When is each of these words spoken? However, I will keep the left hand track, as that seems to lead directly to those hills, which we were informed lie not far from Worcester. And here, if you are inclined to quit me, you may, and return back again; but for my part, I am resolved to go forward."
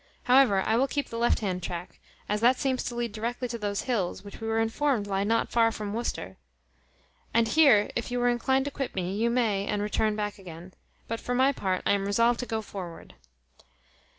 However, 0.23 0.63
I 0.65 0.77
will 0.77 0.87
keep 0.87 1.09
the 1.09 1.19
left 1.19 1.41
hand 1.41 1.61
track, 1.61 1.99
as 2.27 2.41
that 2.41 2.57
seems 2.57 2.83
to 2.85 2.95
lead 2.95 3.11
directly 3.11 3.47
to 3.49 3.59
those 3.59 3.83
hills, 3.83 4.23
which 4.23 4.41
we 4.41 4.47
were 4.47 4.57
informed 4.57 5.05
lie 5.05 5.23
not 5.23 5.51
far 5.51 5.71
from 5.71 5.93
Worcester. 5.93 6.37
And 7.35 7.47
here, 7.49 7.91
if 7.95 8.09
you 8.09 8.19
are 8.23 8.27
inclined 8.29 8.65
to 8.65 8.71
quit 8.71 8.95
me, 8.95 9.13
you 9.15 9.29
may, 9.29 9.67
and 9.67 9.79
return 9.79 10.15
back 10.15 10.39
again; 10.39 10.73
but 11.07 11.19
for 11.19 11.35
my 11.35 11.51
part, 11.51 11.83
I 11.85 11.91
am 11.91 12.07
resolved 12.07 12.39
to 12.39 12.47
go 12.47 12.63
forward." 12.63 13.13